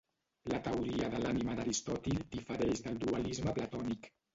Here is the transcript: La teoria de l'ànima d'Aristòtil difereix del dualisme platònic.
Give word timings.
La 0.53 0.61
teoria 0.67 1.11
de 1.11 1.21
l'ànima 1.25 1.59
d'Aristòtil 1.61 2.27
difereix 2.35 2.87
del 2.91 3.03
dualisme 3.09 3.61
platònic. 3.61 4.15